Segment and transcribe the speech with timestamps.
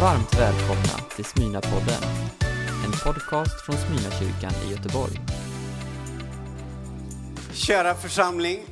[0.00, 2.02] Varmt välkomna till Smyna-podden,
[2.84, 5.20] en podcast från Smyna-kyrkan i Göteborg.
[7.52, 8.66] Kära församling,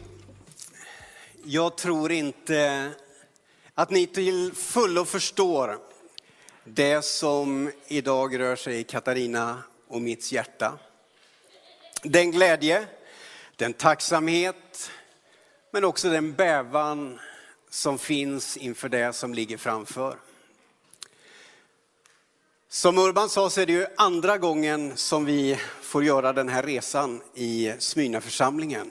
[1.45, 2.91] jag tror inte
[3.75, 5.79] att ni till fullo förstår
[6.65, 10.79] det som idag rör sig i Katarina och mitt hjärta.
[12.03, 12.87] Den glädje,
[13.57, 14.91] den tacksamhet,
[15.71, 17.21] men också den bävan
[17.71, 20.17] som finns inför det som ligger framför.
[22.75, 26.63] Som Urban sa så är det ju andra gången som vi får göra den här
[26.63, 28.91] resan i Smyrnaförsamlingen.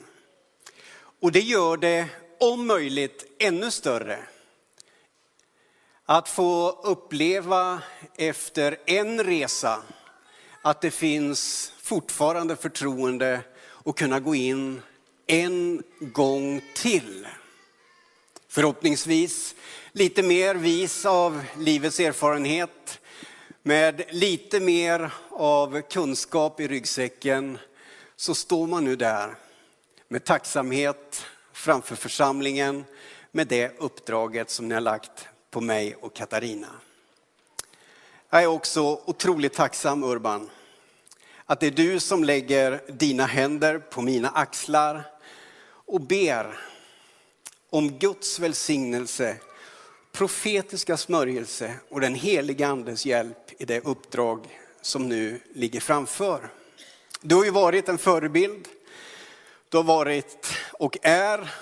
[1.21, 2.05] Och det gör det
[2.39, 4.19] om möjligt ännu större.
[6.05, 7.81] Att få uppleva
[8.17, 9.83] efter en resa
[10.61, 14.81] att det finns fortfarande förtroende och kunna gå in
[15.27, 17.27] en gång till.
[18.47, 19.55] Förhoppningsvis
[19.91, 22.97] lite mer vis av livets erfarenhet,
[23.63, 27.57] med lite mer av kunskap i ryggsäcken,
[28.15, 29.35] så står man nu där
[30.07, 32.85] med tacksamhet framför församlingen
[33.31, 36.67] med det uppdraget som ni har lagt på mig och Katarina.
[38.29, 40.49] Jag är också otroligt tacksam Urban,
[41.45, 45.03] att det är du som lägger dina händer på mina axlar
[45.63, 46.59] och ber
[47.69, 49.37] om Guds välsignelse,
[50.11, 56.49] profetiska smörjelse och den heliga andes hjälp i det uppdrag som nu ligger framför.
[57.21, 58.67] Du har ju varit en förebild,
[59.69, 61.53] du har varit och är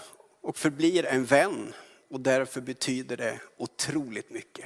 [0.42, 1.74] och förblir en vän
[2.10, 4.66] och därför betyder det otroligt mycket.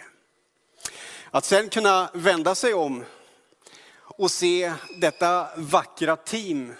[1.31, 3.03] Att sen kunna vända sig om
[3.95, 6.73] och se detta vackra team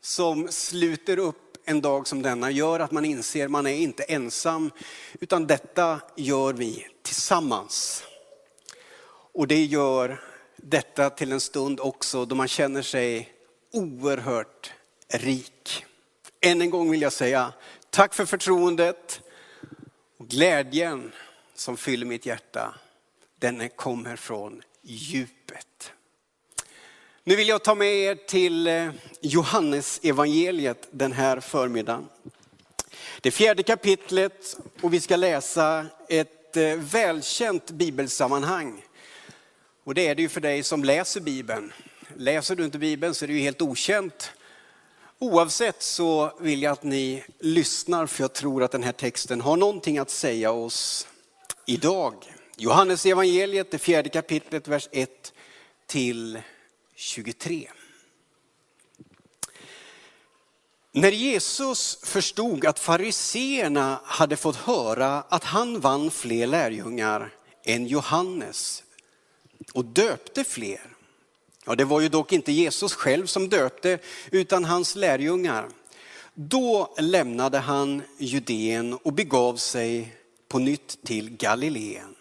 [0.00, 4.02] som sluter upp en dag som denna gör att man inser att man är inte
[4.02, 4.70] ensam,
[5.20, 8.04] utan detta gör vi tillsammans.
[9.36, 10.20] Och det gör
[10.56, 13.32] detta till en stund också då man känner sig
[13.72, 14.72] oerhört
[15.08, 15.84] rik.
[16.40, 17.52] Än en gång vill jag säga
[17.90, 19.20] tack för förtroendet
[20.16, 21.12] och glädjen
[21.54, 22.74] som fyller mitt hjärta.
[23.38, 25.92] Den kommer från djupet.
[27.24, 28.90] Nu vill jag ta med er till eh,
[29.20, 32.08] Johannes evangeliet den här förmiddagen.
[33.20, 38.82] Det fjärde kapitlet och vi ska läsa ett eh, välkänt bibelsammanhang.
[39.86, 41.72] Och det är det ju för dig som läser Bibeln.
[42.16, 44.32] Läser du inte Bibeln så är det ju helt okänt.
[45.18, 49.56] Oavsett så vill jag att ni lyssnar för jag tror att den här texten har
[49.56, 51.08] någonting att säga oss
[51.66, 52.14] idag.
[52.56, 55.32] Johannes evangeliet, det fjärde kapitlet, vers 1
[55.86, 56.42] till
[56.94, 57.68] 23.
[60.92, 67.30] När Jesus förstod att fariseerna hade fått höra att han vann fler lärjungar
[67.64, 68.82] än Johannes
[69.72, 70.96] och döpte fler.
[71.66, 73.98] Ja, det var ju dock inte Jesus själv som döpte
[74.30, 75.68] utan hans lärjungar.
[76.34, 80.16] Då lämnade han Judeen och begav sig
[80.48, 82.14] på nytt till Galileen.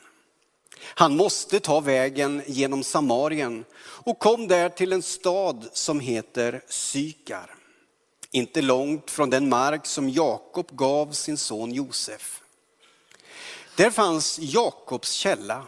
[0.81, 7.55] Han måste ta vägen genom Samarien och kom där till en stad som heter Sykar.
[8.31, 12.41] Inte långt från den mark som Jakob gav sin son Josef.
[13.75, 15.67] Där fanns Jakobs källa.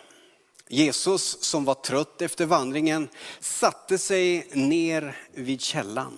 [0.68, 6.18] Jesus som var trött efter vandringen satte sig ner vid källan.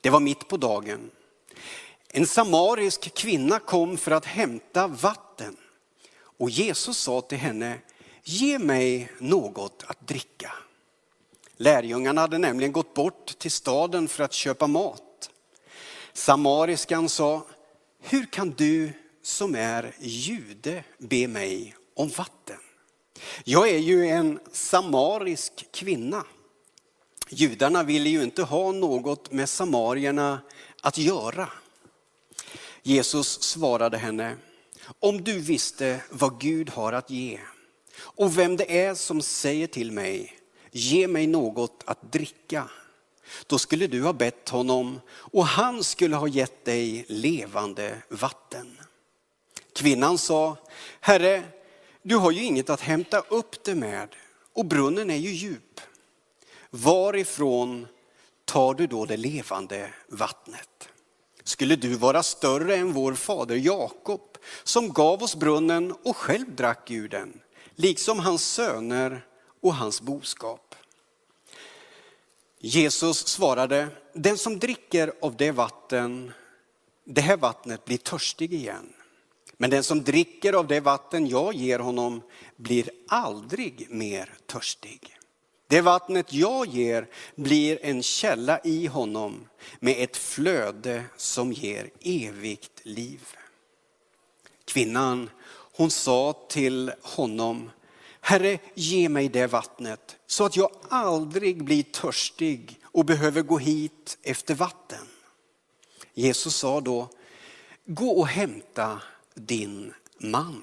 [0.00, 1.10] Det var mitt på dagen.
[2.08, 5.56] En samarisk kvinna kom för att hämta vatten.
[6.38, 7.78] Och Jesus sa till henne,
[8.24, 10.52] ge mig något att dricka.
[11.56, 15.30] Lärjungarna hade nämligen gått bort till staden för att köpa mat.
[16.12, 17.46] Samariskan sa,
[18.00, 18.92] hur kan du
[19.22, 22.58] som är jude be mig om vatten?
[23.44, 26.24] Jag är ju en samarisk kvinna.
[27.28, 30.40] Judarna ville ju inte ha något med samarierna
[30.80, 31.48] att göra.
[32.82, 34.36] Jesus svarade henne,
[34.98, 37.40] om du visste vad Gud har att ge
[37.96, 40.38] och vem det är som säger till mig,
[40.70, 42.68] ge mig något att dricka.
[43.46, 48.78] Då skulle du ha bett honom och han skulle ha gett dig levande vatten.
[49.72, 50.56] Kvinnan sa,
[51.00, 51.42] Herre,
[52.04, 54.08] du har ju inget att hämta upp det med
[54.52, 55.80] och brunnen är ju djup.
[56.70, 57.86] Varifrån
[58.44, 60.88] tar du då det levande vattnet?
[61.44, 66.90] Skulle du vara större än vår fader Jakob som gav oss brunnen och själv drack
[66.90, 67.40] ur den,
[67.74, 69.26] liksom hans söner
[69.60, 70.74] och hans boskap?
[72.58, 76.32] Jesus svarade, den som dricker av det vatten,
[77.04, 78.93] det här vattnet blir törstig igen.
[79.56, 82.22] Men den som dricker av det vatten jag ger honom
[82.56, 85.16] blir aldrig mer törstig.
[85.68, 89.48] Det vattnet jag ger blir en källa i honom
[89.80, 93.20] med ett flöde som ger evigt liv.
[94.64, 95.30] Kvinnan,
[95.76, 97.70] hon sa till honom,
[98.20, 104.18] Herre, ge mig det vattnet så att jag aldrig blir törstig och behöver gå hit
[104.22, 105.06] efter vatten.
[106.14, 107.08] Jesus sa då,
[107.84, 109.00] gå och hämta
[109.34, 110.62] din man.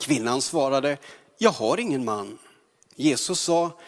[0.00, 0.98] Kvinnan svarade,
[1.38, 2.38] jag har ingen man.
[2.96, 3.80] Jesus sa,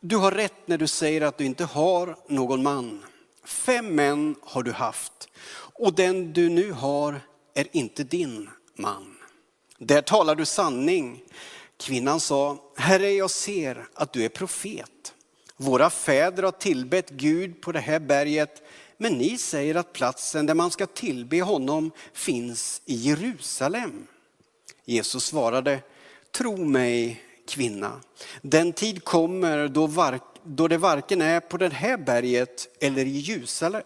[0.00, 3.04] du har rätt när du säger att du inte har någon man.
[3.44, 5.28] Fem män har du haft
[5.74, 7.20] och den du nu har
[7.54, 9.16] är inte din man.
[9.78, 11.22] Där talar du sanning.
[11.76, 15.14] Kvinnan sa, Herre jag ser att du är profet.
[15.56, 18.62] Våra fäder har tillbett Gud på det här berget,
[19.02, 24.06] men ni säger att platsen där man ska tillbe honom finns i Jerusalem.
[24.84, 25.80] Jesus svarade,
[26.30, 28.00] tro mig kvinna,
[28.42, 33.18] den tid kommer då, var, då det varken är på det här berget eller i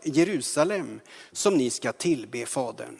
[0.04, 1.00] Jerusalem
[1.32, 2.98] som ni ska tillbe Fadern.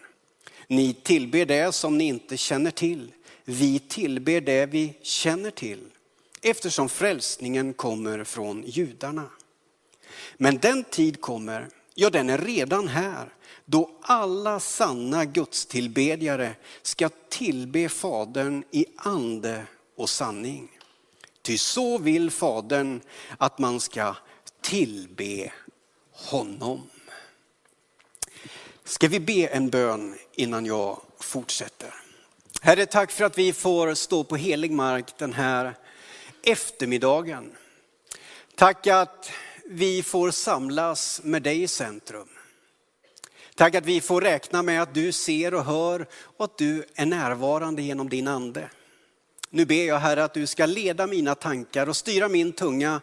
[0.69, 3.13] Ni tillber det som ni inte känner till.
[3.45, 5.85] Vi tillber det vi känner till
[6.43, 9.31] eftersom frälsningen kommer från judarna.
[10.37, 11.69] Men den tid kommer,
[11.99, 13.29] ja den är redan här,
[13.65, 19.67] då alla sanna gudstillbedjare ska tillbe Fadern i ande
[19.97, 20.79] och sanning.
[21.43, 23.01] Ty så vill Fadern
[23.39, 24.17] att man ska
[24.61, 25.53] tillbe
[26.13, 26.83] honom.
[28.85, 31.95] Ska vi be en bön innan jag fortsätter?
[32.61, 35.75] Herre, tack för att vi får stå på helig mark den här
[36.43, 37.53] eftermiddagen.
[38.55, 39.31] Tack att
[39.69, 42.29] vi får samlas med dig i centrum.
[43.55, 47.07] Tack att vi får räkna med att du ser och hör och att du är
[47.07, 48.71] närvarande genom din ande.
[49.51, 53.01] Nu ber jag Herre att du ska leda mina tankar och styra min tunga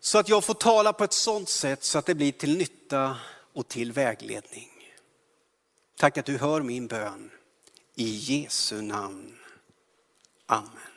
[0.00, 3.16] så att jag får tala på ett sådant sätt så att det blir till nytta
[3.52, 4.68] och till vägledning.
[5.96, 7.30] Tack att du hör min bön.
[7.94, 9.38] I Jesu namn.
[10.46, 10.89] Amen.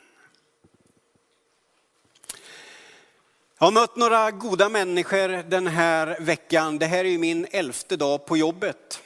[3.64, 6.78] Jag har mött några goda människor den här veckan.
[6.78, 9.00] Det här är min elfte dag på jobbet.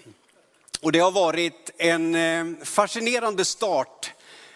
[0.81, 4.12] Och det har varit en eh, fascinerande start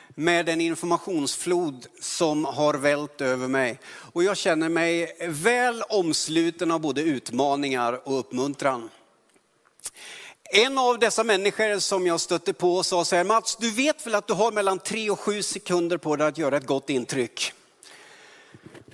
[0.08, 3.78] med en informationsflod som har vält över mig.
[4.12, 8.90] Och jag känner mig väl omsluten av både utmaningar och uppmuntran.
[10.44, 14.14] En av dessa människor som jag stötte på sa så här, Mats du vet väl
[14.14, 17.52] att du har mellan tre och sju sekunder på dig att göra ett gott intryck.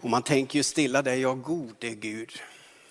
[0.01, 2.33] Och man tänker ju stilla det, ja gode Gud,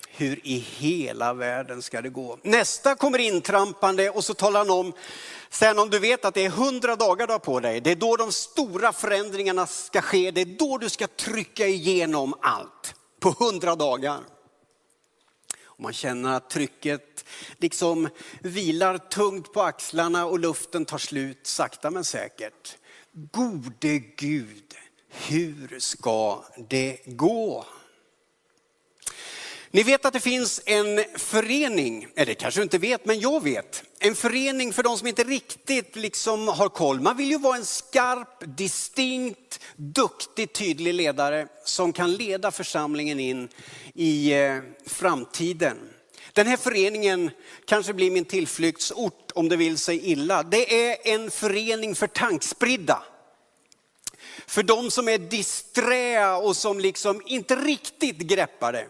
[0.07, 2.37] hur i hela världen ska det gå?
[2.41, 4.93] Nästa kommer intrampande och så talar han om,
[5.49, 7.95] sen om du vet att det är hundra dagar du har på dig, det är
[7.95, 13.35] då de stora förändringarna ska ske, det är då du ska trycka igenom allt på
[13.39, 14.19] hundra dagar.
[15.63, 17.25] Och man känner att trycket
[17.57, 22.77] liksom vilar tungt på axlarna och luften tar slut sakta men säkert.
[23.11, 24.75] Gode Gud,
[25.09, 27.65] hur ska det gå?
[29.71, 33.83] Ni vet att det finns en förening, eller kanske du inte vet, men jag vet.
[33.99, 36.99] En förening för de som inte riktigt liksom har koll.
[36.99, 43.49] Man vill ju vara en skarp, distinkt, duktig, tydlig ledare som kan leda församlingen in
[43.93, 45.77] i eh, framtiden.
[46.33, 47.31] Den här föreningen
[47.65, 50.43] kanske blir min tillflyktsort om det vill sig illa.
[50.43, 53.03] Det är en förening för tankspridda.
[54.47, 58.87] För de som är disträa och som liksom inte riktigt greppar det.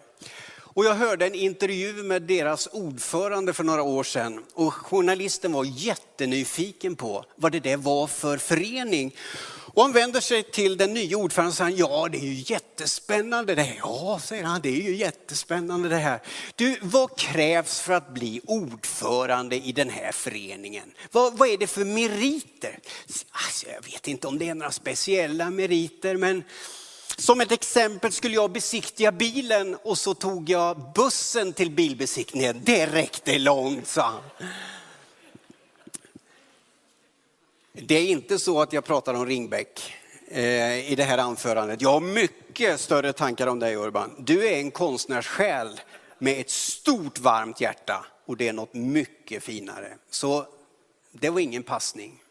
[0.77, 5.65] Och jag hörde en intervju med deras ordförande för några år sedan och journalisten var
[5.65, 9.15] jättenyfiken på vad det där var för förening.
[9.77, 13.55] Och han vänder sig till den nya ordföranden och säger, ja det är ju jättespännande
[13.55, 13.77] det här.
[13.79, 16.21] Ja, säger han, det är ju jättespännande det här.
[16.55, 20.93] Du, vad krävs för att bli ordförande i den här föreningen?
[21.11, 22.79] Vad, vad är det för meriter?
[23.31, 26.43] Alltså, jag vet inte om det är några speciella meriter, men
[27.17, 32.61] som ett exempel skulle jag besiktiga bilen och så tog jag bussen till bilbesiktningen.
[32.63, 34.49] Det räckte långt, sa han.
[37.81, 39.93] Det är inte så att jag pratar om Ringbäck
[40.27, 41.81] eh, i det här anförandet.
[41.81, 44.15] Jag har mycket större tankar om dig Urban.
[44.19, 45.81] Du är en konstnärssjäl
[46.17, 49.97] med ett stort varmt hjärta och det är något mycket finare.
[50.09, 50.45] Så
[51.11, 52.23] det var ingen passning.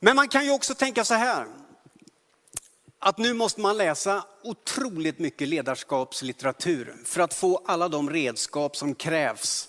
[0.00, 1.46] Men man kan ju också tänka så här,
[2.98, 8.94] att nu måste man läsa otroligt mycket ledarskapslitteratur för att få alla de redskap som
[8.94, 9.68] krävs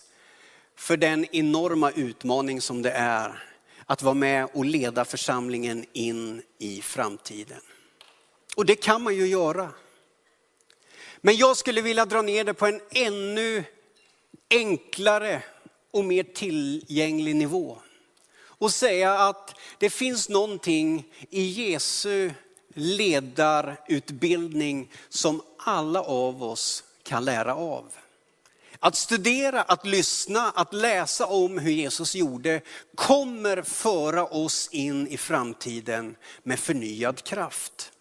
[0.75, 3.43] för den enorma utmaning som det är
[3.85, 7.61] att vara med och leda församlingen in i framtiden.
[8.55, 9.71] Och det kan man ju göra.
[11.21, 13.63] Men jag skulle vilja dra ner det på en ännu
[14.49, 15.43] enklare
[15.91, 17.77] och mer tillgänglig nivå.
[18.37, 22.31] Och säga att det finns någonting i Jesu
[22.73, 27.91] ledarutbildning som alla av oss kan lära av.
[28.85, 32.61] Att studera, att lyssna, att läsa om hur Jesus gjorde
[32.95, 37.91] kommer föra oss in i framtiden med förnyad kraft.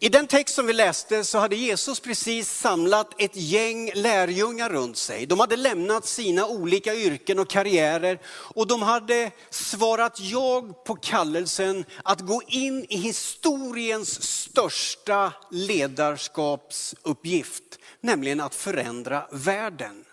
[0.00, 4.96] I den text som vi läste så hade Jesus precis samlat ett gäng lärjungar runt
[4.96, 5.26] sig.
[5.26, 11.84] De hade lämnat sina olika yrken och karriärer och de hade svarat jag på kallelsen
[12.04, 20.04] att gå in i historiens största ledarskapsuppgift, nämligen att förändra världen.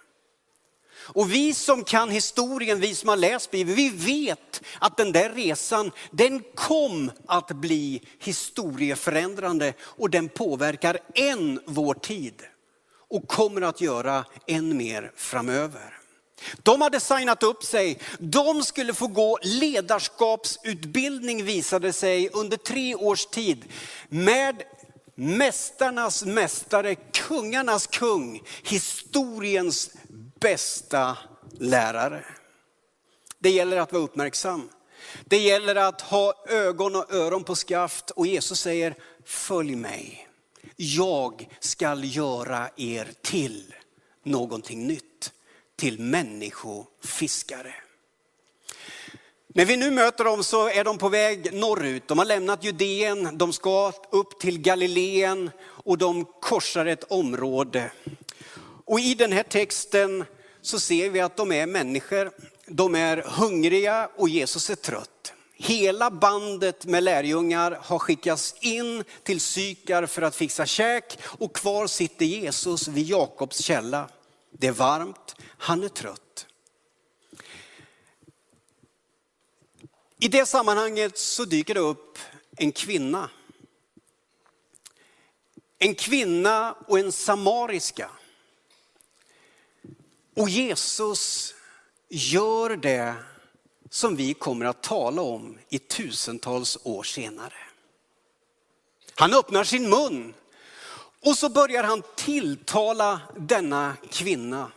[1.07, 5.29] Och vi som kan historien, vi som har läst Bibeln, vi vet att den där
[5.29, 12.41] resan, den kom att bli historieförändrande och den påverkar än vår tid.
[13.09, 15.95] Och kommer att göra än mer framöver.
[16.63, 23.25] De hade signat upp sig, de skulle få gå ledarskapsutbildning visade sig under tre års
[23.25, 23.65] tid
[24.09, 24.63] med
[25.15, 29.91] mästarnas mästare, kungarnas kung, historiens
[30.45, 31.17] bästa
[31.59, 32.25] lärare.
[33.39, 34.69] Det gäller att vara uppmärksam.
[35.25, 40.27] Det gäller att ha ögon och öron på skaft och Jesus säger, följ mig.
[40.75, 43.73] Jag skall göra er till
[44.23, 45.33] någonting nytt,
[45.75, 47.73] till människofiskare.
[49.47, 52.07] När vi nu möter dem så är de på väg norrut.
[52.07, 57.91] De har lämnat Judeen, de ska upp till Galileen och de korsar ett område.
[58.85, 60.25] Och i den här texten
[60.65, 62.31] så ser vi att de är människor,
[62.67, 65.33] de är hungriga och Jesus är trött.
[65.53, 71.87] Hela bandet med lärjungar har skickats in till Sykar för att fixa käk och kvar
[71.87, 74.09] sitter Jesus vid Jakobs källa.
[74.51, 76.45] Det är varmt, han är trött.
[80.19, 82.17] I det sammanhanget så dyker det upp
[82.57, 83.29] en kvinna.
[85.79, 88.09] En kvinna och en samariska.
[90.35, 91.53] Och Jesus
[92.09, 93.15] gör det
[93.89, 97.53] som vi kommer att tala om i tusentals år senare.
[99.15, 100.33] Han öppnar sin mun
[101.21, 104.71] och så börjar han tilltala denna kvinna.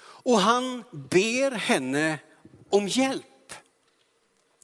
[0.00, 2.18] Och han ber henne
[2.70, 3.24] om hjälp.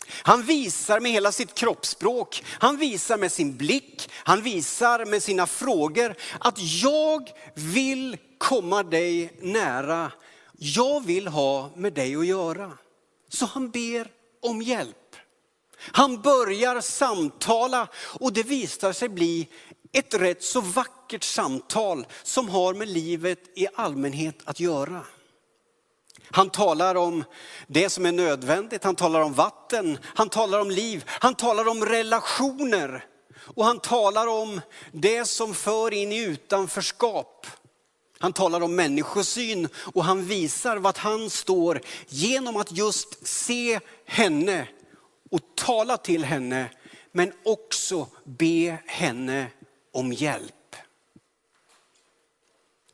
[0.08, 5.46] Han visar med hela sitt kroppsspråk, han visar med sin blick, han visar med sina
[5.46, 10.12] frågor att jag vill komma dig nära.
[10.58, 12.72] Jag vill ha med dig att göra.
[13.28, 14.08] Så han ber
[14.42, 15.16] om hjälp.
[15.78, 19.48] Han börjar samtala och det visar sig bli
[19.92, 25.00] ett rätt så vackert samtal som har med livet i allmänhet att göra.
[26.30, 27.24] Han talar om
[27.66, 31.84] det som är nödvändigt, han talar om vatten, han talar om liv, han talar om
[31.84, 33.04] relationer.
[33.36, 34.60] Och han talar om
[34.92, 37.46] det som för in i utanförskap.
[38.24, 44.68] Han talar om människosyn och han visar vart han står genom att just se henne
[45.30, 46.70] och tala till henne,
[47.12, 49.46] men också be henne
[49.92, 50.76] om hjälp.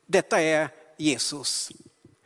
[0.05, 1.71] Detta är Jesus.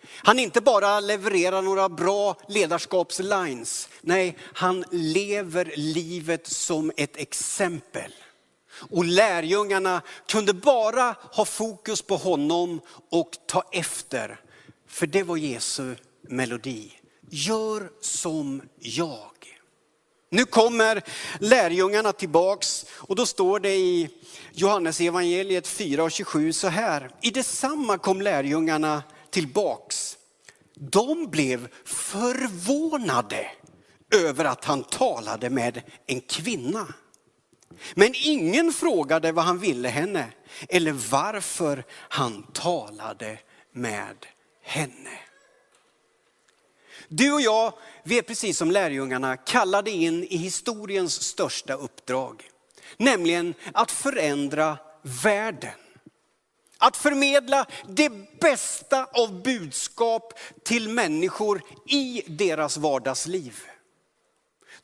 [0.08, 3.90] Han inte bara levererar några bra ledarskapslines.
[4.02, 8.12] Nej, han lever livet som ett exempel.
[8.90, 14.40] Och lärjungarna kunde bara ha fokus på honom och ta efter.
[14.88, 16.92] För det var Jesu melodi.
[17.30, 19.32] Gör som jag.
[20.30, 21.04] Nu kommer
[21.40, 24.10] lärjungarna tillbaks och då står det i
[24.54, 27.10] Johannes evangeliet 4 och 27 så här.
[27.22, 30.18] I detsamma kom lärjungarna tillbaks.
[30.76, 33.52] De blev förvånade
[34.16, 36.88] över att han talade med en kvinna.
[37.94, 40.28] Men ingen frågade vad han ville henne
[40.70, 43.40] eller varför han talade
[43.72, 44.26] med
[44.64, 45.20] henne.
[47.08, 52.44] Du och jag, vi är precis som lärjungarna kallade in i historiens största uppdrag.
[52.98, 55.74] Nämligen att förändra världen.
[56.78, 63.64] Att förmedla det bästa av budskap till människor i deras vardagsliv.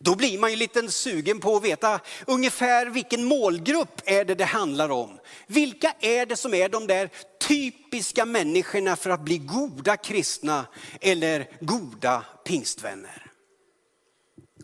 [0.03, 4.46] Då blir man ju lite sugen på att veta ungefär vilken målgrupp är det det
[4.46, 5.20] handlar om.
[5.48, 7.10] Vilka är det som är de där
[7.48, 10.65] typiska människorna för att bli goda kristna
[11.01, 13.31] eller goda pingstvänner.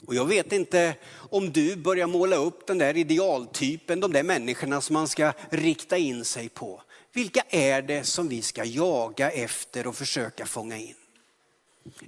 [0.07, 0.95] Och jag vet inte
[1.29, 5.97] om du börjar måla upp den där idealtypen, de där människorna som man ska rikta
[5.97, 6.81] in sig på.
[7.13, 10.95] Vilka är det som vi ska jaga efter och försöka fånga in?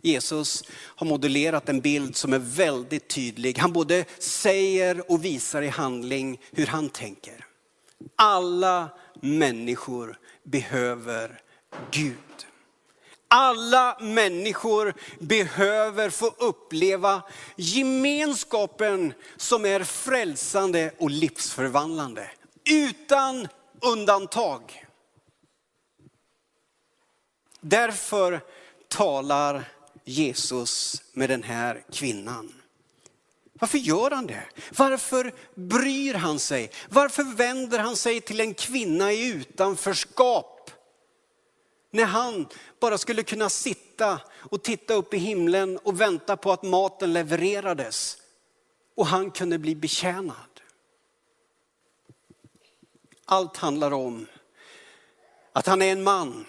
[0.02, 3.58] Jesus har modellerat en bild som är väldigt tydlig.
[3.58, 7.46] Han både säger och visar i handling hur han tänker.
[8.16, 8.90] Alla
[9.22, 11.42] människor behöver
[11.92, 12.16] Gud.
[13.28, 17.22] Alla människor behöver få uppleva
[17.56, 22.32] gemenskapen som är frälsande och livsförvandlande.
[22.70, 23.48] Utan
[23.82, 24.86] undantag.
[27.62, 28.42] Därför
[28.90, 29.64] talar
[30.04, 32.54] Jesus med den här kvinnan.
[33.54, 34.44] Varför gör han det?
[34.78, 36.72] Varför bryr han sig?
[36.90, 40.72] Varför vänder han sig till en kvinna i utanförskap?
[41.92, 42.48] När han
[42.80, 48.18] bara skulle kunna sitta och titta upp i himlen och vänta på att maten levererades
[48.96, 50.36] och han kunde bli betjänad.
[53.26, 54.28] Allt handlar om
[55.54, 56.46] att han är en man.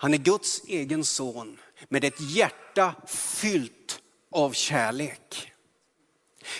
[0.00, 4.00] Han är Guds egen son med ett hjärta fyllt
[4.32, 5.52] av kärlek.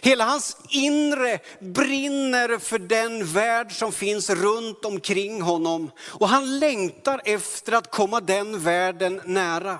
[0.02, 7.20] Hela hans inre brinner för den värld som finns runt omkring honom och han längtar
[7.24, 9.78] efter att komma den världen nära.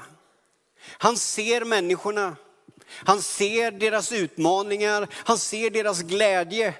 [0.99, 2.37] Han ser människorna,
[2.89, 6.75] han ser deras utmaningar, han ser deras glädje,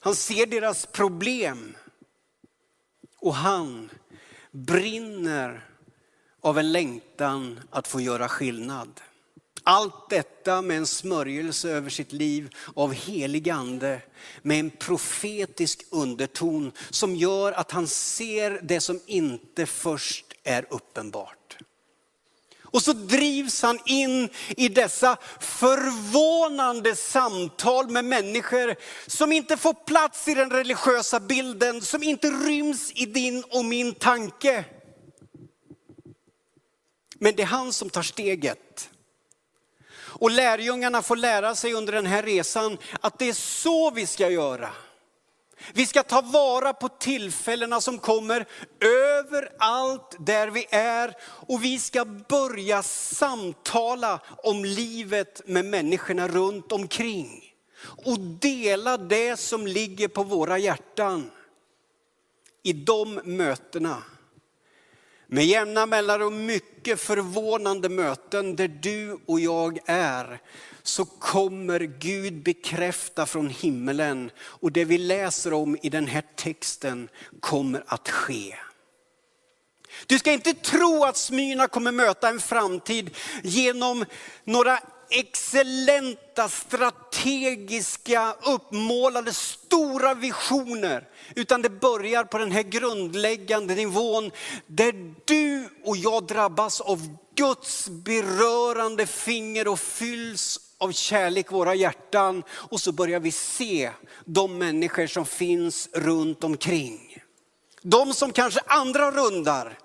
[0.00, 1.76] han ser deras problem.
[3.18, 3.90] Och han
[4.50, 5.69] brinner
[6.40, 9.00] av en längtan att få göra skillnad.
[9.62, 14.02] Allt detta med en smörjelse över sitt liv av helig ande
[14.42, 21.56] med en profetisk underton som gör att han ser det som inte först är uppenbart.
[22.72, 28.74] Och så drivs han in i dessa förvånande samtal med människor
[29.06, 33.94] som inte får plats i den religiösa bilden, som inte ryms i din och min
[33.94, 34.64] tanke.
[37.22, 38.90] Men det är han som tar steget.
[39.92, 44.30] Och lärjungarna får lära sig under den här resan att det är så vi ska
[44.30, 44.70] göra.
[45.72, 48.46] Vi ska ta vara på tillfällena som kommer
[48.80, 57.54] överallt där vi är och vi ska börja samtala om livet med människorna runt omkring.
[58.06, 61.30] Och dela det som ligger på våra hjärtan.
[62.62, 64.02] I de mötena
[65.32, 70.40] med jämna mellanrum mycket förvånande möten där du och jag är,
[70.82, 77.08] så kommer Gud bekräfta från himmelen och det vi läser om i den här texten
[77.40, 78.56] kommer att ske.
[80.06, 84.04] Du ska inte tro att Smyrna kommer möta en framtid genom
[84.44, 91.08] några excellenta, strategiska, uppmålade stora visioner.
[91.34, 94.30] Utan det börjar på den här grundläggande nivån
[94.66, 102.42] där du och jag drabbas av Guds berörande finger och fylls av kärlek våra hjärtan.
[102.50, 103.90] Och så börjar vi se
[104.24, 107.22] de människor som finns runt omkring.
[107.82, 109.78] De som kanske andra rundar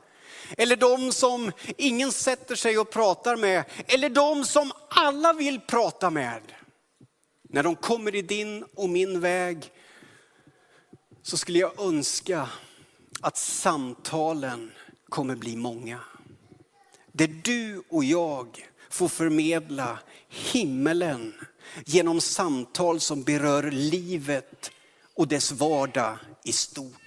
[0.57, 3.63] eller de som ingen sätter sig och pratar med.
[3.87, 6.41] Eller de som alla vill prata med.
[7.49, 9.71] När de kommer i din och min väg
[11.21, 12.49] så skulle jag önska
[13.21, 14.71] att samtalen
[15.09, 15.99] kommer bli många.
[17.11, 21.33] Där du och jag får förmedla himmelen
[21.85, 24.71] genom samtal som berör livet
[25.15, 27.04] och dess vardag i stort.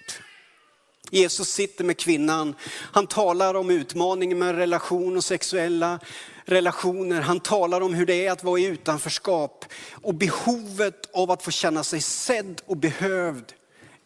[1.11, 2.55] Jesus sitter med kvinnan.
[2.93, 5.99] Han talar om utmaningen med relation och sexuella
[6.45, 7.21] relationer.
[7.21, 11.51] Han talar om hur det är att vara i utanförskap och behovet av att få
[11.51, 13.53] känna sig sedd och behövd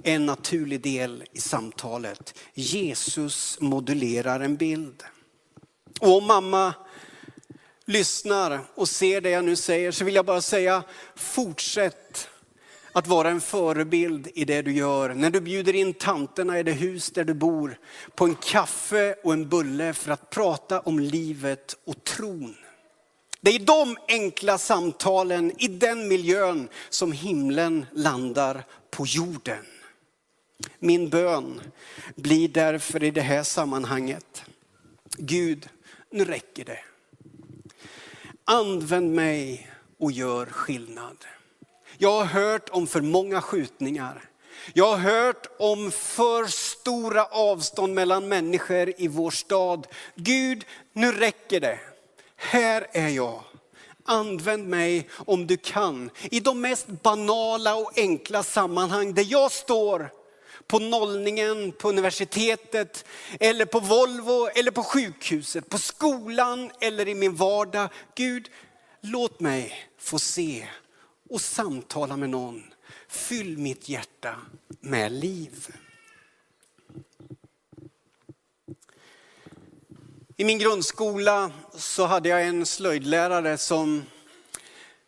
[0.04, 2.34] är en naturlig del i samtalet.
[2.54, 5.02] Jesus modulerar en bild.
[6.00, 6.74] Och om mamma
[7.84, 10.82] lyssnar och ser det jag nu säger så vill jag bara säga
[11.16, 12.28] fortsätt
[12.92, 15.14] att vara en förebild i det du gör.
[15.14, 17.78] När du bjuder in tanterna i det hus där du bor
[18.14, 22.56] på en kaffe och en bulle för att prata om livet och tron.
[23.40, 29.66] Det är i de enkla samtalen, i den miljön som himlen landar på jorden.
[30.78, 31.60] Min bön
[32.14, 34.44] blir därför i det här sammanhanget,
[35.16, 35.68] Gud,
[36.10, 36.78] nu räcker det.
[38.44, 41.16] Använd mig och gör skillnad.
[42.02, 44.22] Jag har hört om för många skjutningar.
[44.74, 49.86] Jag har hört om för stora avstånd mellan människor i vår stad.
[50.14, 51.78] Gud, nu räcker det.
[52.36, 53.42] Här är jag.
[54.04, 60.10] Använd mig om du kan i de mest banala och enkla sammanhang där jag står
[60.66, 63.04] på nollningen, på universitetet,
[63.40, 67.88] eller på Volvo, eller på sjukhuset, på skolan eller i min vardag.
[68.14, 68.48] Gud,
[69.00, 70.68] låt mig få se
[71.32, 72.62] och samtala med någon.
[73.08, 74.36] Fyll mitt hjärta
[74.80, 75.68] med liv.
[80.36, 84.02] I min grundskola så hade jag en slöjdlärare som,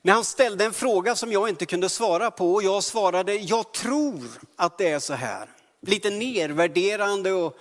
[0.02, 3.72] när han ställde en fråga som jag inte kunde svara på och jag svarade, jag
[3.72, 4.22] tror
[4.56, 5.48] att det är så här.
[5.80, 7.56] Lite nedvärderande och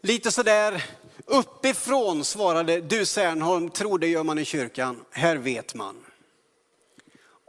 [0.00, 0.84] lite sådär
[1.24, 5.96] uppifrån svarade, du Särnholm, tror det gör man i kyrkan, här vet man.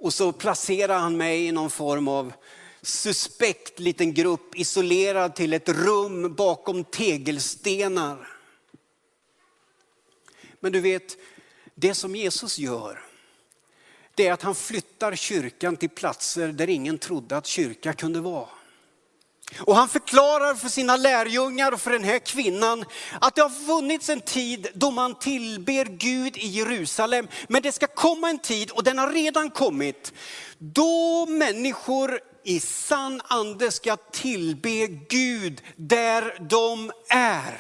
[0.02, 2.34] Och så placerar han mig i någon form av
[2.82, 8.28] suspekt liten grupp, isolerad till ett rum bakom tegelstenar.
[10.60, 11.18] Men du vet,
[11.76, 13.04] det som Jesus gör,
[14.16, 18.50] det är att han flyttar kyrkan till platser där ingen trodde att kyrka kunde vara.
[19.60, 22.86] Och han förklarar för sina lärjungar och för den här kvinnan
[23.22, 27.28] att det har funnits en tid då man tillber Gud i Jerusalem.
[27.48, 30.14] Men det ska komma en tid, och den har redan kommit,
[30.58, 37.60] då människor i sann ande ska tillbe Gud där de är.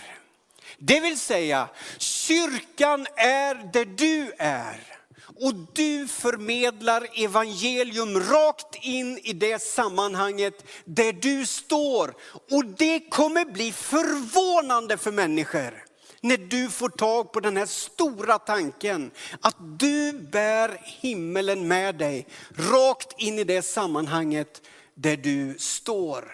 [0.77, 5.00] Det vill säga, kyrkan är där du är.
[5.41, 12.13] Och du förmedlar evangelium rakt in i det sammanhanget där du står.
[12.51, 15.83] Och det kommer bli förvånande för människor
[16.21, 22.27] när du får tag på den här stora tanken att du bär himmelen med dig
[22.55, 24.61] rakt in i det sammanhanget
[24.95, 26.31] där du står.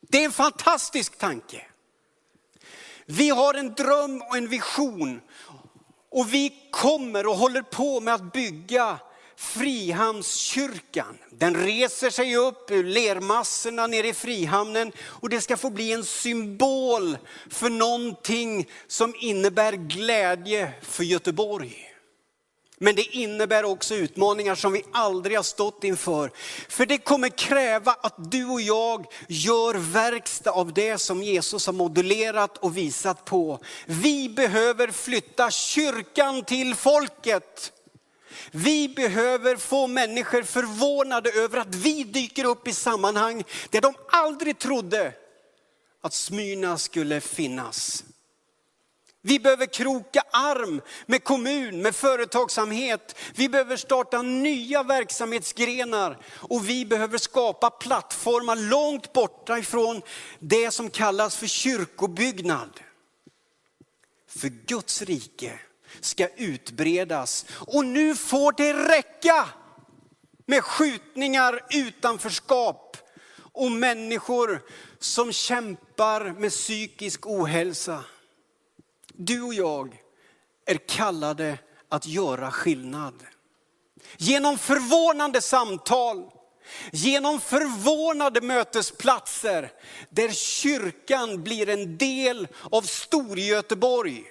[0.00, 1.66] Det är en fantastisk tanke.
[3.06, 5.20] Vi har en dröm och en vision
[6.12, 8.98] och vi kommer och håller på med att bygga
[9.36, 11.18] Frihamnskyrkan.
[11.30, 16.04] Den reser sig upp ur lermassorna nere i Frihamnen och det ska få bli en
[16.04, 17.18] symbol
[17.50, 21.91] för någonting som innebär glädje för Göteborg.
[22.82, 26.30] Men det innebär också utmaningar som vi aldrig har stått inför.
[26.68, 31.72] För det kommer kräva att du och jag gör verkstad av det som Jesus har
[31.72, 33.58] modellerat och visat på.
[33.86, 37.72] Vi behöver flytta kyrkan till folket.
[38.50, 44.58] Vi behöver få människor förvånade över att vi dyker upp i sammanhang där de aldrig
[44.58, 45.12] trodde
[46.00, 48.04] att Smyrna skulle finnas.
[49.24, 53.18] Vi behöver kroka arm med kommun, med företagsamhet.
[53.34, 60.02] Vi behöver starta nya verksamhetsgrenar och vi behöver skapa plattformar långt borta ifrån
[60.38, 62.80] det som kallas för kyrkobyggnad.
[64.28, 65.58] För Guds rike
[66.00, 69.48] ska utbredas och nu får det räcka
[70.46, 72.96] med skjutningar, utanförskap
[73.52, 74.62] och människor
[74.98, 78.04] som kämpar med psykisk ohälsa.
[79.12, 80.02] Du och jag
[80.66, 83.14] är kallade att göra skillnad.
[84.16, 86.30] Genom förvånande samtal,
[86.92, 89.72] genom förvånade mötesplatser
[90.08, 94.24] där kyrkan blir en del av Storgöteborg.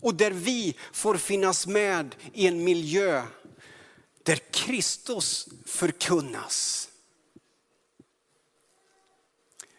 [0.00, 3.22] Och där vi får finnas med i en miljö
[4.22, 6.88] där Kristus förkunnas.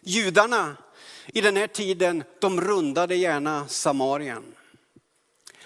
[0.00, 0.76] Judarna
[1.26, 4.44] i den här tiden, de rundade gärna Samarien.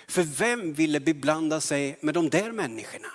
[0.09, 3.09] För vem ville beblanda sig med de där människorna?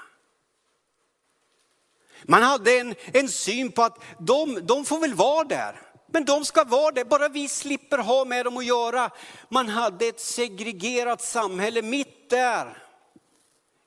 [2.23, 5.81] Man hade en, en syn på att de, de får väl vara där.
[6.07, 9.11] Men de ska vara där, bara vi slipper ha med dem att göra.
[9.49, 12.77] Man hade ett segregerat samhälle mitt där.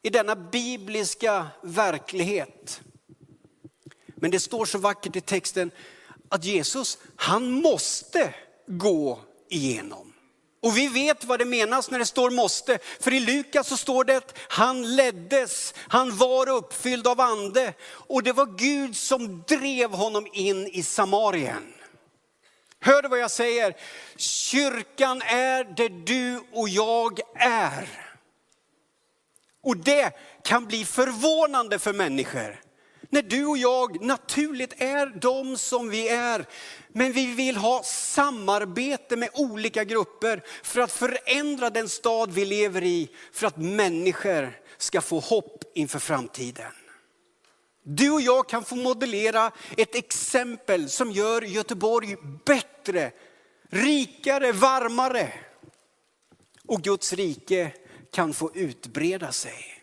[0.03, 2.81] I denna bibliska verklighet.
[4.07, 5.71] Men det står så vackert i texten
[6.29, 8.35] att Jesus, han måste
[8.67, 10.13] gå igenom.
[10.63, 12.79] Och vi vet vad det menas när det står måste.
[13.01, 17.75] För i Lukas så står det att han leddes, han var uppfylld av ande.
[17.89, 21.75] Och det var Gud som drev honom in i Samarien.
[22.81, 23.77] Hör du vad jag säger?
[24.17, 27.89] Kyrkan är det du och jag är.
[29.63, 30.13] Och det
[30.45, 32.61] kan bli förvånande för människor.
[33.11, 36.47] När du och jag naturligt är de som vi är.
[36.89, 42.85] Men vi vill ha samarbete med olika grupper för att förändra den stad vi lever
[42.85, 43.09] i.
[43.33, 46.73] För att människor ska få hopp inför framtiden.
[47.83, 53.13] Du och jag kan få modellera ett exempel som gör Göteborg bättre,
[53.71, 55.33] rikare, varmare.
[56.67, 57.73] Och Guds rike
[58.13, 59.76] kan få utbreda sig.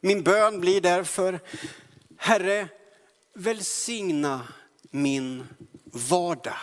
[0.00, 1.40] Min bön blir därför,
[2.16, 2.68] Herre,
[3.34, 4.48] välsigna
[4.90, 5.46] min
[5.84, 6.56] vardag.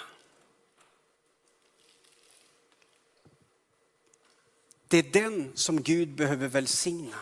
[4.88, 7.16] Det är den som Gud behöver välsigna.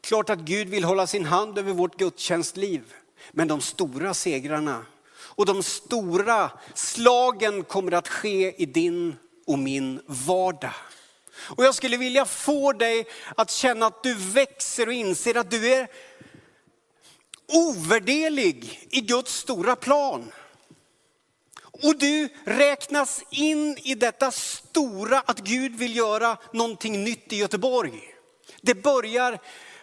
[0.00, 2.94] Klart att Gud vill hålla sin hand över vårt gudstjänstliv.
[3.32, 10.00] Men de stora segrarna och de stora slagen kommer att ske i din och min
[10.06, 10.74] vardag.
[11.48, 13.06] Och jag skulle vilja få dig
[13.36, 15.88] att känna att du växer och inser att du är
[17.52, 20.32] ovärderlig i Guds stora plan.
[21.62, 28.14] Och du räknas in i detta stora att Gud vill göra någonting nytt i Göteborg.
[28.60, 29.38] Det börjar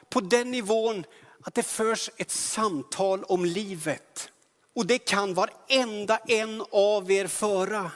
[0.09, 1.05] på den nivån
[1.43, 4.29] att det förs ett samtal om livet.
[4.75, 7.91] Och det kan varenda en av er föra.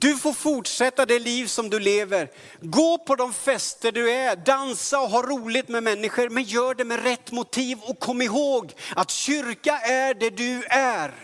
[0.00, 2.30] Du får fortsätta det liv som du lever.
[2.60, 6.28] Gå på de fester du är, dansa och ha roligt med människor.
[6.28, 11.14] Men gör det med rätt motiv och kom ihåg att kyrka är det du är.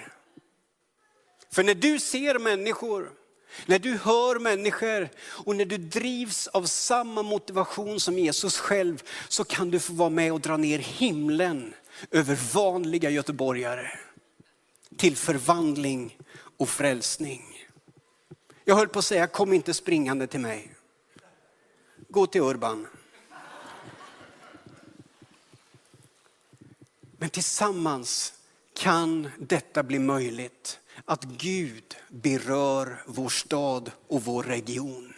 [1.53, 3.11] För när du ser människor,
[3.67, 9.45] när du hör människor och när du drivs av samma motivation som Jesus själv så
[9.45, 11.75] kan du få vara med och dra ner himlen
[12.11, 13.91] över vanliga göteborgare
[14.97, 16.17] till förvandling
[16.57, 17.56] och frälsning.
[18.69, 20.75] Jag höll på att säga, kom inte springande till mig.
[22.09, 22.87] Gå till Urban.
[27.19, 28.33] Men tillsammans
[28.75, 30.81] kan detta bli möjligt.
[31.05, 35.15] Att Gud berör vår stad och vår region.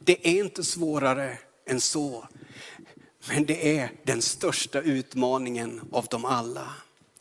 [0.00, 2.28] Det är inte svårare än så.
[3.28, 6.74] Men det är den största utmaningen av dem alla.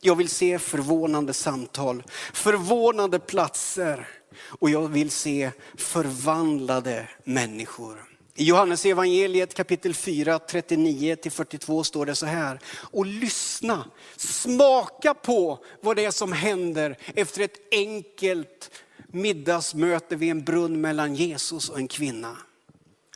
[0.03, 4.07] Jag vill se förvånande samtal, förvånande platser
[4.43, 8.03] och jag vill se förvandlade människor.
[8.35, 12.59] I Johannes evangeliet kapitel 4, 39-42 står det så här.
[12.77, 13.85] Och lyssna,
[14.17, 18.71] smaka på vad det är som händer efter ett enkelt
[19.07, 22.37] middagsmöte vid en brunn mellan Jesus och en kvinna.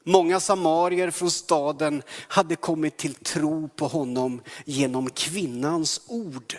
[0.03, 6.55] Många samarier från staden hade kommit till tro på honom genom kvinnans ord.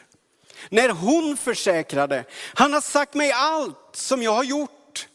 [0.71, 5.09] När hon försäkrade, han har sagt mig allt som jag har gjort.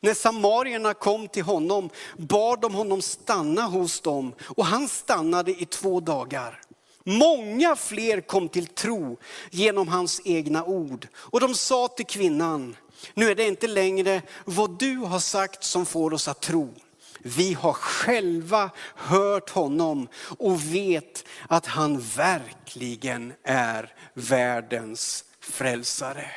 [0.00, 5.66] När samarierna kom till honom bad de honom stanna hos dem och han stannade i
[5.66, 6.60] två dagar.
[7.04, 9.18] Många fler kom till tro
[9.50, 11.08] genom hans egna ord.
[11.16, 12.76] Och de sa till kvinnan,
[13.14, 16.74] nu är det inte längre vad du har sagt som får oss att tro.
[17.22, 26.30] Vi har själva hört honom och vet att han verkligen är världens frälsare.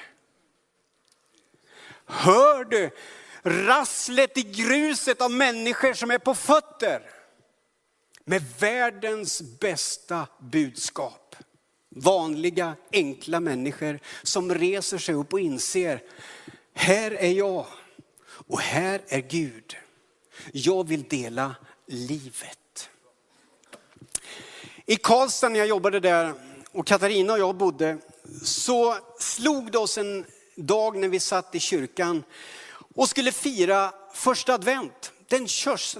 [2.05, 2.89] Hör du
[3.43, 7.01] rasslet i gruset av människor som är på fötter?
[8.25, 11.35] Med världens bästa budskap.
[11.95, 16.03] Vanliga, enkla människor som reser sig upp och inser,
[16.73, 17.65] här är jag
[18.47, 19.77] och här är Gud.
[20.51, 21.55] Jag vill dela
[21.87, 22.89] livet.
[24.85, 26.33] I Karlstad när jag jobbade där
[26.71, 27.97] och Katarina och jag bodde
[28.43, 30.25] så slog det oss en
[30.55, 32.23] dag när vi satt i kyrkan
[32.95, 35.11] och skulle fira första advent.
[35.27, 35.47] Den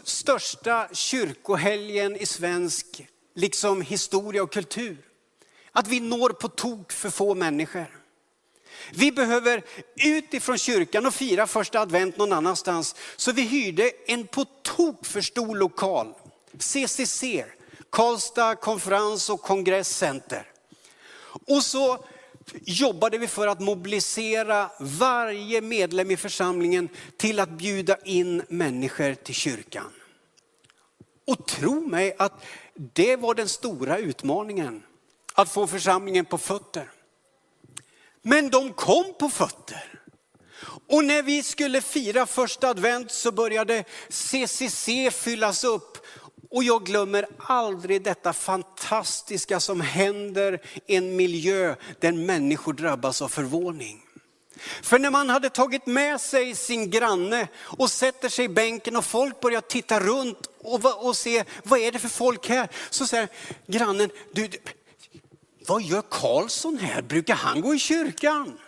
[0.04, 4.98] största kyrkohelgen i svensk liksom historia och kultur.
[5.72, 8.01] Att vi når på tok för få människor.
[8.92, 9.64] Vi behöver
[9.96, 12.96] ut ifrån kyrkan och fira första advent någon annanstans.
[13.16, 16.14] Så vi hyrde en på tok för stor lokal.
[16.60, 17.24] CCC,
[17.90, 20.48] Karlstad konferens och kongresscenter.
[21.48, 22.06] Och så
[22.62, 29.36] jobbade vi för att mobilisera varje medlem i församlingen till att bjuda in människor till
[29.36, 29.92] kyrkan.
[31.28, 32.44] Och tro mig att
[32.76, 34.84] det var den stora utmaningen,
[35.34, 36.92] att få församlingen på fötter.
[38.22, 40.02] Men de kom på fötter.
[40.88, 45.98] Och när vi skulle fira första advent så började CCC fyllas upp
[46.52, 53.28] och jag glömmer aldrig detta fantastiska som händer i en miljö där människor drabbas av
[53.28, 54.02] förvåning.
[54.82, 59.06] För när man hade tagit med sig sin granne och sätter sig i bänken och
[59.06, 62.70] folk börjar titta runt och, och se vad är det för folk här?
[62.90, 63.28] Så säger
[63.68, 64.50] grannen, du,
[65.67, 67.02] vad gör Karlsson här?
[67.02, 68.60] Brukar han gå i kyrkan?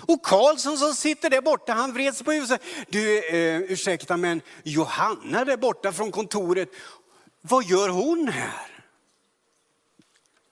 [0.00, 2.62] Och Karlsson som sitter där borta, han vreds på huvudet.
[2.88, 6.68] Du, eh, ursäkta men Johanna där borta från kontoret,
[7.40, 8.78] vad gör hon här?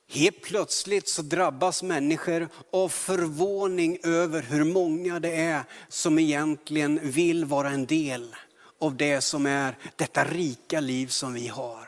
[0.08, 7.44] Helt plötsligt så drabbas människor av förvåning över hur många det är som egentligen vill
[7.44, 8.36] vara en del
[8.80, 11.85] av det som är detta rika liv som vi har.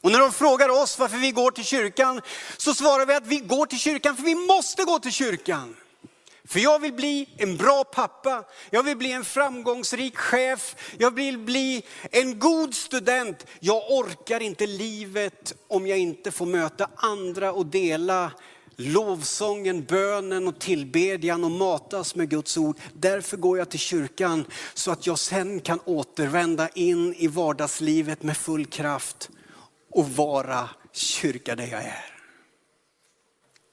[0.00, 2.20] Och när de frågar oss varför vi går till kyrkan
[2.56, 5.76] så svarar vi att vi går till kyrkan för vi måste gå till kyrkan.
[6.44, 11.38] För jag vill bli en bra pappa, jag vill bli en framgångsrik chef, jag vill
[11.38, 13.46] bli en god student.
[13.60, 18.32] Jag orkar inte livet om jag inte får möta andra och dela
[18.76, 22.76] lovsången, bönen och tillbedjan och matas med Guds ord.
[22.92, 28.36] Därför går jag till kyrkan så att jag sen kan återvända in i vardagslivet med
[28.36, 29.30] full kraft
[29.90, 32.16] och vara kyrka där jag är.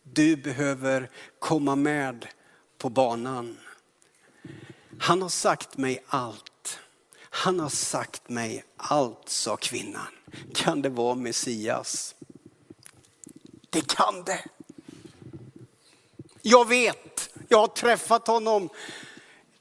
[0.04, 2.28] Du behöver komma med
[2.78, 3.58] på banan.
[5.00, 6.80] Han har sagt mig allt.
[7.20, 10.08] Han har sagt mig allt, sa kvinnan.
[10.54, 12.16] Kan det vara Messias?
[13.70, 14.44] Det kan det.
[16.42, 18.70] Jag vet, jag har träffat honom.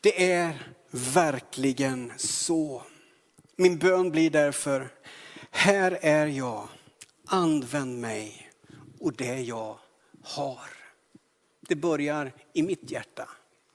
[0.00, 2.82] Det är verkligen så.
[3.56, 4.88] Min bön blir därför,
[5.56, 6.68] här är jag,
[7.26, 8.50] använd mig
[9.00, 9.78] och det jag
[10.22, 10.70] har.
[11.60, 13.28] Det börjar i mitt hjärta,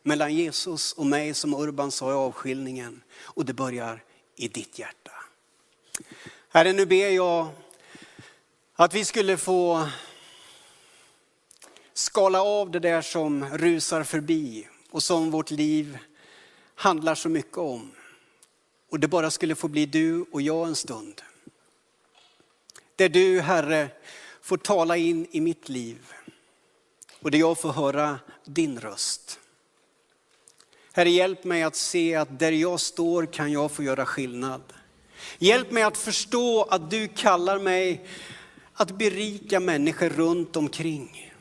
[0.04, 3.02] mellan Jesus och mig som Urban sa i avskiljningen.
[3.22, 4.04] Och det börjar
[4.36, 5.12] i ditt hjärta.
[6.50, 7.48] Herre, nu ber jag
[8.74, 9.90] att vi skulle få
[11.94, 15.98] skala av det där som rusar förbi och som vårt liv
[16.76, 17.92] handlar så mycket om.
[18.90, 21.22] Och det bara skulle få bli du och jag en stund.
[23.02, 23.90] Där du, Herre,
[24.42, 25.98] får tala in i mitt liv
[27.20, 29.40] och där jag får höra din röst.
[30.94, 34.62] Herre, hjälp mig att se att där jag står kan jag få göra skillnad.
[35.40, 38.06] Hjälp mig att förstå att du kallar mig
[38.74, 41.34] att berika människor runt omkring.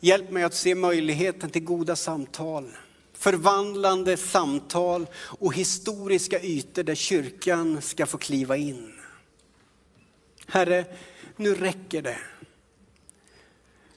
[0.00, 2.70] Hjälp mig att se möjligheten till goda samtal,
[3.14, 8.99] förvandlande samtal och historiska ytor där kyrkan ska få kliva in.
[10.50, 10.84] Herre,
[11.36, 12.18] nu räcker det.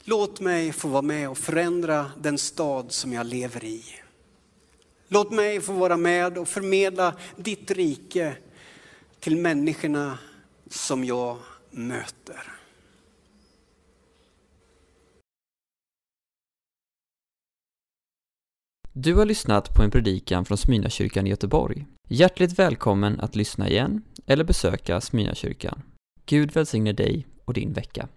[0.04, 3.84] Låt mig få vara med och förändra den stad som jag lever i.
[5.08, 8.36] Låt mig få vara med och förmedla ditt rike
[9.20, 10.20] till människorna
[10.70, 11.38] som jag
[11.72, 12.54] möter.
[18.94, 21.86] Du har lyssnat på en predikan från Smyrnakyrkan i Göteborg.
[22.10, 25.82] Hjärtligt välkommen att lyssna igen eller besöka Smyrnakyrkan.
[26.26, 28.08] Gud välsigne dig och din vecka.